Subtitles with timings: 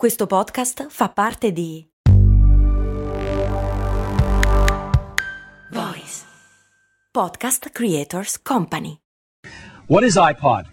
[0.00, 1.86] Questo podcast fa parte di
[5.70, 6.24] Voice
[7.10, 8.96] Podcast Creators Company.
[9.88, 10.64] What is iPod?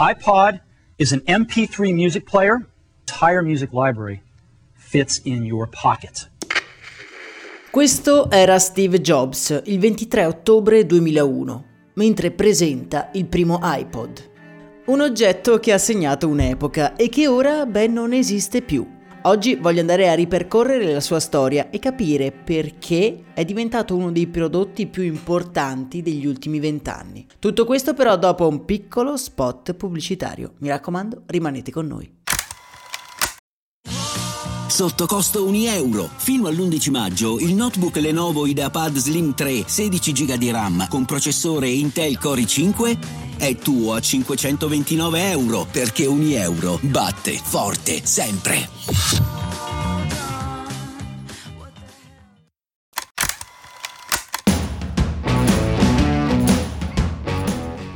[0.00, 0.60] iPod
[0.96, 2.66] is an MP3 music player.
[3.06, 4.20] Entire music library
[4.72, 6.28] fits in your pocket.
[7.70, 11.64] Questo era Steve Jobs il 23 ottobre 2001,
[11.94, 14.27] mentre presenta il primo iPod.
[14.88, 18.86] Un oggetto che ha segnato un'epoca e che ora, beh, non esiste più.
[19.24, 24.28] Oggi voglio andare a ripercorrere la sua storia e capire perché è diventato uno dei
[24.28, 27.26] prodotti più importanti degli ultimi vent'anni.
[27.38, 30.54] Tutto questo però dopo un piccolo spot pubblicitario.
[30.60, 32.10] Mi raccomando, rimanete con noi.
[34.68, 36.08] Sotto costo 1 euro.
[36.16, 41.68] Fino all'11 maggio il notebook Lenovo IdeaPad Slim 3 16 GB di RAM con processore
[41.68, 49.47] Intel Core i5 è tuo a 529 euro perché ogni euro batte forte sempre.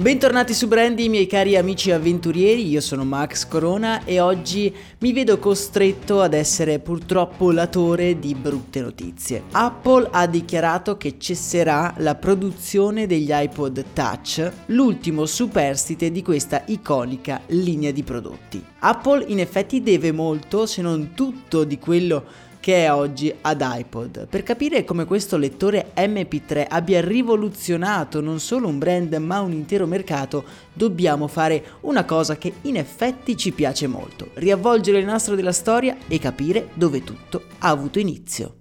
[0.03, 5.39] Bentornati su Brandy, miei cari amici avventurieri, io sono Max Corona e oggi mi vedo
[5.39, 9.45] costretto ad essere purtroppo latore di brutte notizie.
[9.53, 17.43] Apple ha dichiarato che cesserà la produzione degli iPod Touch, l'ultimo superstite di questa iconica
[17.47, 18.61] linea di prodotti.
[18.81, 24.29] Apple in effetti deve molto, se non tutto, di quello che è oggi ad iPod.
[24.29, 29.85] Per capire come questo lettore MP3 abbia rivoluzionato non solo un brand ma un intero
[29.85, 35.51] mercato, dobbiamo fare una cosa che in effetti ci piace molto, riavvolgere il nastro della
[35.51, 38.59] storia e capire dove tutto ha avuto inizio.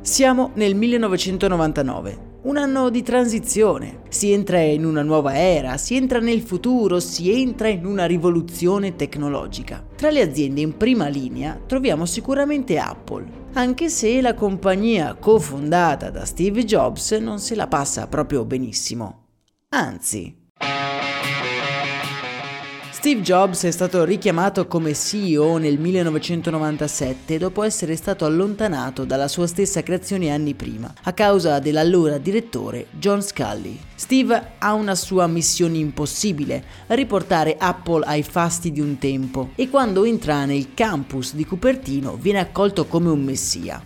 [0.00, 4.00] Siamo nel 1999 un anno di transizione.
[4.08, 8.96] Si entra in una nuova era, si entra nel futuro, si entra in una rivoluzione
[8.96, 9.84] tecnologica.
[9.94, 16.24] Tra le aziende in prima linea troviamo sicuramente Apple, anche se la compagnia cofondata da
[16.24, 19.26] Steve Jobs non se la passa proprio benissimo.
[19.68, 20.41] Anzi,
[23.02, 29.48] Steve Jobs è stato richiamato come CEO nel 1997 dopo essere stato allontanato dalla sua
[29.48, 33.76] stessa creazione anni prima, a causa dell'allora direttore John Scully.
[33.96, 40.04] Steve ha una sua missione impossibile, riportare Apple ai fasti di un tempo, e quando
[40.04, 43.84] entra nel campus di Cupertino viene accolto come un messia.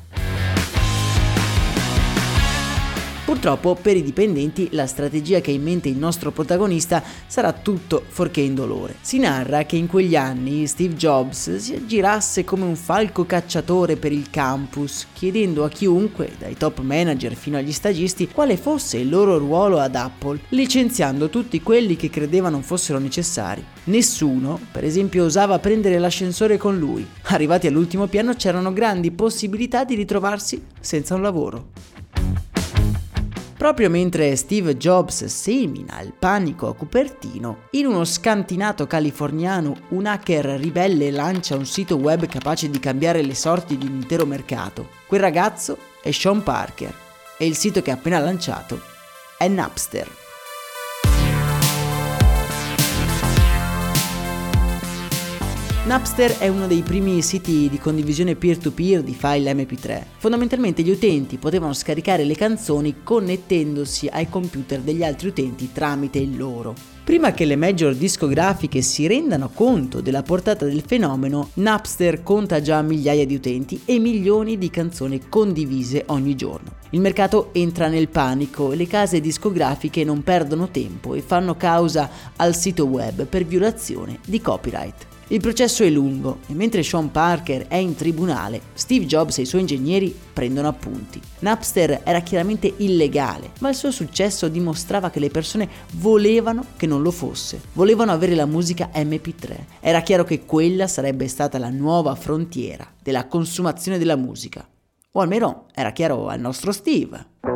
[3.26, 8.04] Purtroppo per i dipendenti la strategia che ha in mente il nostro protagonista sarà tutto
[8.06, 8.94] fuorché indolore.
[9.00, 14.12] Si narra che in quegli anni Steve Jobs si aggirasse come un falco cacciatore per
[14.12, 19.38] il campus, chiedendo a chiunque, dai top manager fino agli stagisti, quale fosse il loro
[19.38, 23.64] ruolo ad Apple, licenziando tutti quelli che credevano fossero necessari.
[23.86, 27.04] Nessuno, per esempio, osava prendere l'ascensore con lui.
[27.22, 31.94] Arrivati all'ultimo piano c'erano grandi possibilità di ritrovarsi senza un lavoro.
[33.66, 40.44] Proprio mentre Steve Jobs semina il panico a Cupertino, in uno scantinato californiano un hacker
[40.50, 44.90] ribelle lancia un sito web capace di cambiare le sorti di un intero mercato.
[45.08, 46.94] Quel ragazzo è Sean Parker
[47.36, 48.80] e il sito che ha appena lanciato
[49.36, 50.25] è Napster.
[55.86, 60.02] Napster è uno dei primi siti di condivisione peer-to-peer di file MP3.
[60.16, 66.36] Fondamentalmente gli utenti potevano scaricare le canzoni connettendosi ai computer degli altri utenti tramite il
[66.36, 66.74] loro.
[67.04, 72.82] Prima che le major discografiche si rendano conto della portata del fenomeno, Napster conta già
[72.82, 76.78] migliaia di utenti e milioni di canzoni condivise ogni giorno.
[76.90, 82.10] Il mercato entra nel panico e le case discografiche non perdono tempo e fanno causa
[82.34, 85.14] al sito web per violazione di copyright.
[85.28, 89.44] Il processo è lungo e mentre Sean Parker è in tribunale, Steve Jobs e i
[89.44, 91.20] suoi ingegneri prendono appunti.
[91.40, 97.02] Napster era chiaramente illegale, ma il suo successo dimostrava che le persone volevano che non
[97.02, 99.56] lo fosse, volevano avere la musica MP3.
[99.80, 104.64] Era chiaro che quella sarebbe stata la nuova frontiera della consumazione della musica.
[105.10, 107.55] O almeno era chiaro al nostro Steve.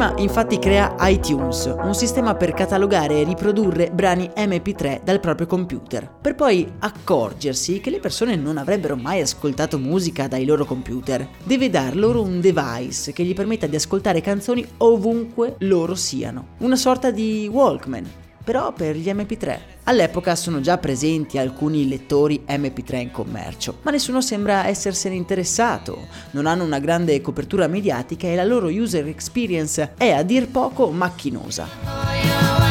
[0.00, 6.10] Prima infatti crea iTunes, un sistema per catalogare e riprodurre brani MP3 dal proprio computer,
[6.22, 11.28] per poi accorgersi che le persone non avrebbero mai ascoltato musica dai loro computer.
[11.44, 16.76] Deve dar loro un device che gli permetta di ascoltare canzoni ovunque loro siano, una
[16.76, 19.58] sorta di Walkman, però per gli MP3.
[19.84, 26.46] All'epoca sono già presenti alcuni lettori MP3 in commercio, ma nessuno sembra essersene interessato, non
[26.46, 32.69] hanno una grande copertura mediatica e la loro user experience è a dir poco macchinosa.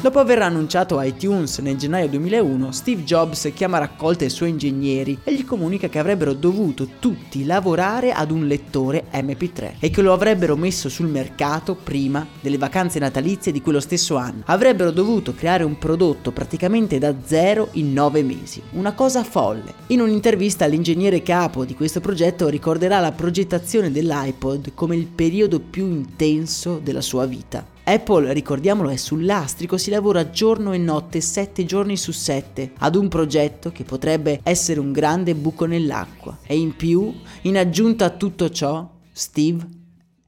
[0.00, 5.18] Dopo aver annunciato iTunes nel gennaio 2001, Steve Jobs chiama a raccolta i suoi ingegneri
[5.22, 10.14] e gli comunica che avrebbero dovuto tutti lavorare ad un lettore MP3 e che lo
[10.14, 14.40] avrebbero messo sul mercato prima delle vacanze natalizie di quello stesso anno.
[14.46, 19.74] Avrebbero dovuto creare un prodotto praticamente da zero in nove mesi, una cosa folle.
[19.88, 25.84] In un'intervista l'ingegnere capo di questo progetto ricorderà la progettazione dell'iPod come il periodo più
[25.84, 27.78] intenso della sua vita.
[27.90, 32.94] Apple, ricordiamolo, è sul lastrico, si lavora giorno e notte, 7 giorni su 7, ad
[32.94, 36.38] un progetto che potrebbe essere un grande buco nell'acqua.
[36.46, 39.66] E in più, in aggiunta a tutto ciò, Steve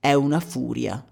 [0.01, 1.05] è una furia.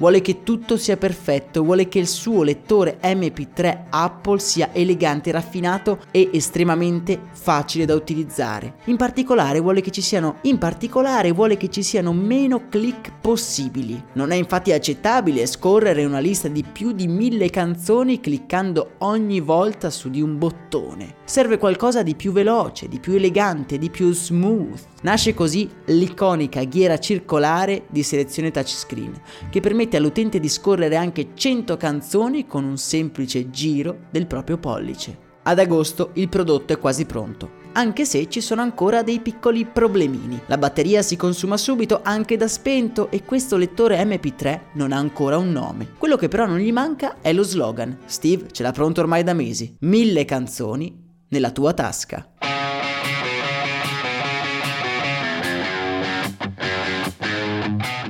[0.00, 5.98] Vuole che tutto sia perfetto, vuole che il suo lettore MP3 Apple sia elegante, raffinato
[6.10, 8.76] e estremamente facile da utilizzare.
[8.86, 14.02] In particolare vuole che ci siano, in particolare vuole che ci siano meno click possibili.
[14.14, 19.90] Non è infatti accettabile scorrere una lista di più di mille canzoni cliccando ogni volta
[19.90, 21.16] su di un bottone.
[21.24, 24.80] Serve qualcosa di più veloce, di più elegante, di più smooth.
[25.02, 29.12] Nasce così l'iconica ghiera circolare di selezione touchscreen,
[29.48, 35.28] che permette all'utente di scorrere anche 100 canzoni con un semplice giro del proprio pollice.
[35.42, 40.38] Ad agosto il prodotto è quasi pronto, anche se ci sono ancora dei piccoli problemini.
[40.46, 45.38] La batteria si consuma subito anche da spento e questo lettore MP3 non ha ancora
[45.38, 45.94] un nome.
[45.96, 48.00] Quello che però non gli manca è lo slogan.
[48.04, 49.76] Steve ce l'ha pronto ormai da mesi.
[49.80, 52.32] Mille canzoni nella tua tasca.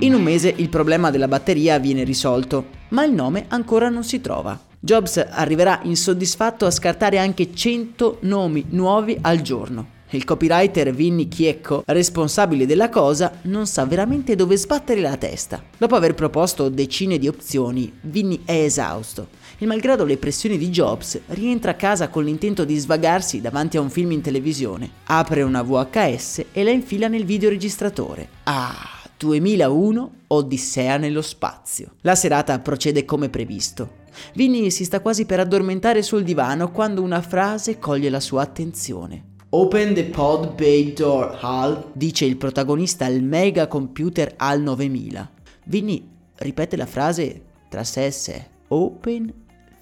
[0.02, 4.22] In un mese il problema della batteria viene risolto, ma il nome ancora non si
[4.22, 4.58] trova.
[4.78, 9.98] Jobs arriverà insoddisfatto a scartare anche 100 nomi nuovi al giorno.
[10.12, 15.62] Il copywriter Vinny Chiecco, responsabile della cosa, non sa veramente dove sbattere la testa.
[15.76, 21.20] Dopo aver proposto decine di opzioni, Vinny è esausto e malgrado le pressioni di Jobs
[21.26, 24.88] rientra a casa con l'intento di svagarsi davanti a un film in televisione.
[25.04, 28.28] Apre una VHS e la infila nel videoregistratore.
[28.44, 28.99] Ah!
[29.20, 31.96] 2001 Odissea nello spazio.
[32.00, 33.98] La serata procede come previsto.
[34.34, 39.24] Vinny si sta quasi per addormentare sul divano quando una frase coglie la sua attenzione.
[39.50, 45.30] Open the pod bay door, HAL, dice il protagonista al mega computer HAL 9000.
[45.64, 48.46] Vinny ripete la frase tra sé e sé.
[48.68, 49.32] Open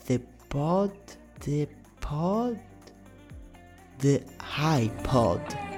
[0.07, 0.93] the pod,
[1.45, 1.69] the
[2.01, 2.59] pod,
[3.99, 4.25] the
[4.57, 5.78] iPod.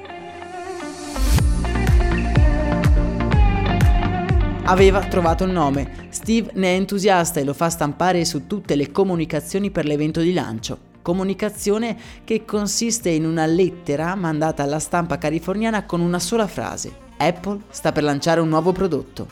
[4.70, 6.06] Aveva trovato il nome.
[6.11, 10.32] Steve ne è entusiasta e lo fa stampare su tutte le comunicazioni per l'evento di
[10.32, 10.78] lancio.
[11.02, 16.93] Comunicazione che consiste in una lettera mandata alla stampa californiana con una sola frase.
[17.17, 19.26] Apple sta per lanciare un nuovo prodotto.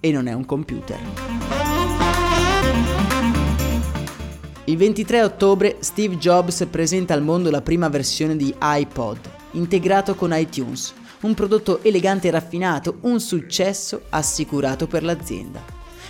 [0.00, 0.98] E non è un computer.
[4.64, 9.18] Il 23 ottobre Steve Jobs presenta al mondo la prima versione di iPod,
[9.50, 15.62] integrato con iTunes un prodotto elegante e raffinato, un successo assicurato per l'azienda.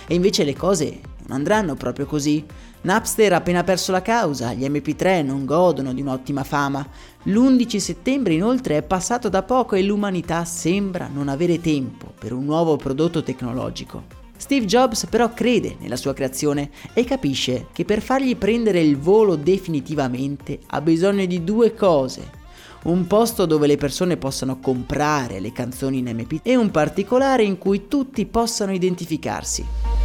[0.07, 2.45] E invece le cose non andranno proprio così.
[2.81, 6.85] Napster ha appena perso la causa, gli MP3 non godono di un'ottima fama.
[7.23, 12.43] L'11 settembre inoltre è passato da poco e l'umanità sembra non avere tempo per un
[12.43, 14.23] nuovo prodotto tecnologico.
[14.37, 19.37] Steve Jobs però crede nella sua creazione e capisce che per fargli prendere il volo
[19.37, 22.43] definitivamente ha bisogno di due cose
[22.85, 27.57] un posto dove le persone possano comprare le canzoni in MP e un particolare in
[27.57, 30.04] cui tutti possano identificarsi.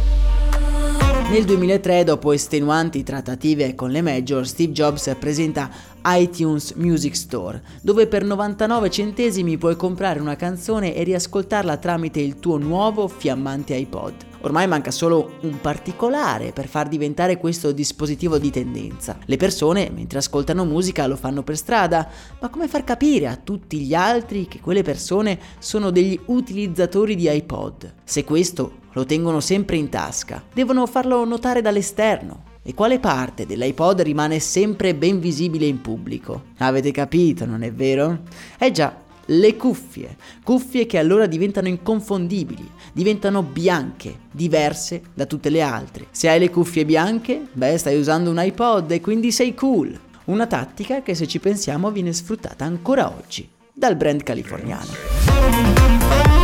[1.31, 5.69] Nel 2003, dopo estenuanti trattative con le major, Steve Jobs presenta
[6.03, 12.37] iTunes Music Store, dove per 99 centesimi puoi comprare una canzone e riascoltarla tramite il
[12.39, 14.13] tuo nuovo fiammante iPod.
[14.41, 19.17] Ormai manca solo un particolare per far diventare questo dispositivo di tendenza.
[19.23, 22.09] Le persone, mentre ascoltano musica, lo fanno per strada,
[22.41, 27.29] ma come far capire a tutti gli altri che quelle persone sono degli utilizzatori di
[27.31, 27.93] iPod?
[28.03, 34.01] Se questo lo tengono sempre in tasca, devono farlo notare dall'esterno, e quale parte dell'iPod
[34.01, 36.43] rimane sempre ben visibile in pubblico.
[36.57, 38.19] Avete capito, non è vero?
[38.57, 38.95] Eh già,
[39.25, 46.07] le cuffie, cuffie che allora diventano inconfondibili, diventano bianche, diverse da tutte le altre.
[46.11, 49.97] Se hai le cuffie bianche, beh, stai usando un iPod e quindi sei cool.
[50.25, 56.40] Una tattica che se ci pensiamo viene sfruttata ancora oggi dal brand californiano.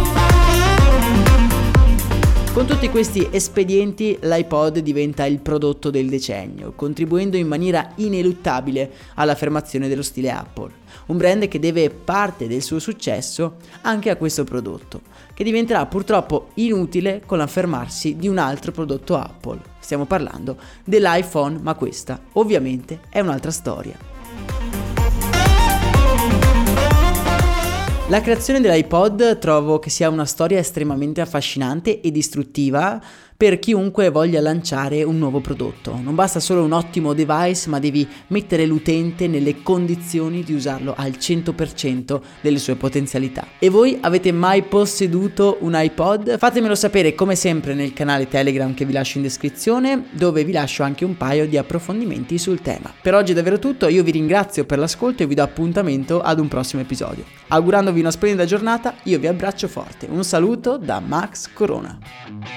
[2.58, 9.88] Con tutti questi espedienti l'iPod diventa il prodotto del decennio, contribuendo in maniera ineluttabile all'affermazione
[9.88, 10.72] dello stile Apple.
[11.06, 15.02] un brand che deve parte del suo successo anche a questo prodotto,
[15.36, 19.60] che diventerà purtroppo inutile con l'affermarsi di un altro prodotto Apple.
[19.78, 24.17] Stiamo parlando dell'iPhone, ma questa ovviamente è un'altra storia.
[28.10, 33.02] La creazione dell'iPod trovo che sia una storia estremamente affascinante e distruttiva
[33.38, 35.96] per chiunque voglia lanciare un nuovo prodotto.
[36.02, 41.12] Non basta solo un ottimo device, ma devi mettere l'utente nelle condizioni di usarlo al
[41.12, 43.46] 100% delle sue potenzialità.
[43.60, 46.40] E voi avete mai posseduto un iPod?
[46.40, 50.82] Fatemelo sapere come sempre nel canale Telegram che vi lascio in descrizione, dove vi lascio
[50.82, 52.92] anche un paio di approfondimenti sul tema.
[53.00, 56.40] Per oggi è davvero tutto, io vi ringrazio per l'ascolto e vi do appuntamento ad
[56.40, 57.24] un prossimo episodio.
[57.50, 60.08] Augurandovi una splendida giornata, io vi abbraccio forte.
[60.10, 62.57] Un saluto da Max Corona.